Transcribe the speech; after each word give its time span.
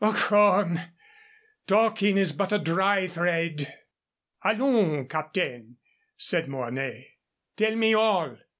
"Ochone! 0.03 0.89
Talking 1.67 2.17
is 2.17 2.31
but 2.33 2.51
a 2.51 2.57
dry 2.57 3.05
thrade." 3.05 3.71
"Allons, 4.43 5.05
Captain," 5.07 5.77
said 6.17 6.47
Mornay, 6.47 7.09
"tell 7.55 7.75
me 7.75 7.93
all." 7.93 8.35